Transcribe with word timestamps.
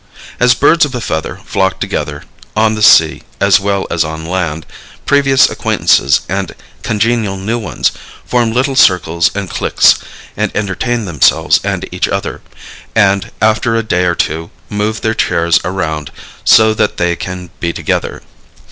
As 0.39 0.55
birds 0.55 0.83
of 0.83 0.95
a 0.95 0.99
feather 0.99 1.39
flock 1.45 1.79
together 1.79 2.23
on 2.55 2.73
the 2.73 2.81
sea 2.81 3.21
as 3.39 3.59
well 3.59 3.85
as 3.91 4.03
on 4.03 4.25
land, 4.25 4.65
previous 5.05 5.47
acquaintances 5.47 6.21
and 6.27 6.55
congenial 6.81 7.37
new 7.37 7.59
ones 7.59 7.91
form 8.25 8.51
little 8.51 8.75
circles 8.75 9.29
and 9.35 9.47
cliques 9.47 9.99
and 10.35 10.51
entertain 10.55 11.05
themselves 11.05 11.59
and 11.63 11.87
each 11.91 12.07
other, 12.07 12.41
and, 12.95 13.29
after 13.43 13.75
a 13.75 13.83
day 13.83 14.05
or 14.05 14.15
two, 14.15 14.49
move 14.69 15.01
their 15.01 15.13
chairs 15.13 15.59
around 15.63 16.11
so 16.43 16.73
that 16.73 16.97
they 16.97 17.15
can 17.15 17.51
be 17.59 17.71
together. 17.71 18.23